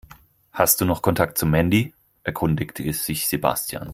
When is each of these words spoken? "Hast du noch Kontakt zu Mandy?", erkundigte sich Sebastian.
"Hast 0.51 0.81
du 0.81 0.85
noch 0.85 1.03
Kontakt 1.03 1.37
zu 1.37 1.45
Mandy?", 1.45 1.93
erkundigte 2.23 2.91
sich 2.91 3.27
Sebastian. 3.27 3.89